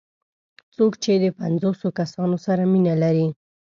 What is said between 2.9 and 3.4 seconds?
لري.